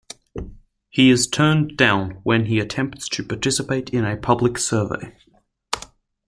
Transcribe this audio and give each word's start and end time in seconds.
He 0.89 1.11
is 1.11 1.27
turned 1.27 1.77
down 1.77 2.21
when 2.23 2.45
he 2.45 2.59
attempts 2.59 3.07
to 3.09 3.23
participate 3.23 3.91
in 3.91 4.03
a 4.03 4.17
public 4.17 4.57
survey. 4.57 5.15